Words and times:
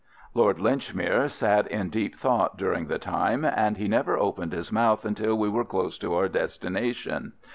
Lord 0.33 0.57
Linchmere 0.57 1.29
sat 1.29 1.67
in 1.67 1.89
deep 1.91 2.15
thought 2.15 2.57
during 2.57 2.87
the 2.87 2.97
time, 2.97 3.45
and 3.45 3.77
he 3.77 3.87
never 3.87 4.17
opened 4.17 4.51
his 4.51 4.71
mouth 4.71 5.05
until 5.05 5.37
we 5.37 5.47
were 5.47 5.63
close 5.63 5.99
to 5.99 6.15
our 6.15 6.27
destination. 6.27 7.33